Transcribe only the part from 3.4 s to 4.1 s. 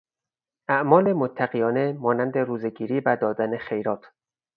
خیرات